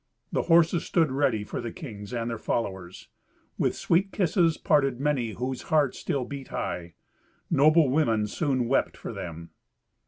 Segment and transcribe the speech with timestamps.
[0.31, 3.09] The horses stood ready for the kings and their followers.
[3.59, 6.95] With sweet kisses parted many whose hearts still beat high.
[7.51, 9.51] Noble women soon wept for them.